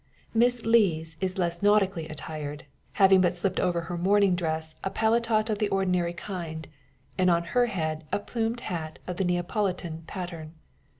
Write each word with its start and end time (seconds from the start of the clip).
Miss 0.33 0.63
Lees 0.65 1.15
is 1.21 1.37
less 1.37 1.61
nautically 1.61 2.07
attired; 2.09 2.65
having 2.93 3.21
but 3.21 3.35
slipped 3.35 3.59
over 3.59 3.81
her 3.81 3.99
morning 3.99 4.33
dress 4.33 4.75
a 4.83 4.89
paletot 4.89 5.47
of 5.51 5.59
the 5.59 5.69
ordinary 5.69 6.11
kind, 6.13 6.67
and 7.19 7.29
on 7.29 7.43
her 7.53 7.67
head 7.67 8.03
a 8.11 8.17
plumed 8.17 8.61
hat 8.61 8.97
of 9.05 9.17
the 9.17 9.23
Neapolitan 9.23 10.01
pattern. 10.07 10.53